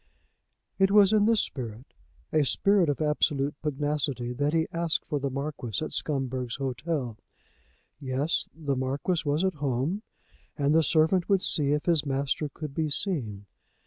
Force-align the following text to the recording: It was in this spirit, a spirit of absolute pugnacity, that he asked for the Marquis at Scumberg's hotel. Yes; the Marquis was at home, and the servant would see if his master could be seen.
It 0.79 0.89
was 0.89 1.13
in 1.13 1.25
this 1.25 1.41
spirit, 1.41 1.93
a 2.33 2.43
spirit 2.43 2.89
of 2.89 3.01
absolute 3.03 3.53
pugnacity, 3.61 4.33
that 4.33 4.51
he 4.51 4.65
asked 4.73 5.05
for 5.05 5.19
the 5.19 5.29
Marquis 5.29 5.77
at 5.85 5.93
Scumberg's 5.93 6.55
hotel. 6.55 7.17
Yes; 7.99 8.49
the 8.51 8.75
Marquis 8.75 9.21
was 9.23 9.43
at 9.43 9.53
home, 9.61 10.01
and 10.57 10.73
the 10.73 10.81
servant 10.81 11.29
would 11.29 11.43
see 11.43 11.73
if 11.73 11.85
his 11.85 12.03
master 12.03 12.49
could 12.49 12.73
be 12.73 12.89
seen. 12.89 13.45